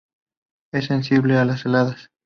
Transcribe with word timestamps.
Es 0.73 0.85
sensible 0.87 1.37
a 1.37 1.45
las 1.45 1.63
heladas. 1.63 2.09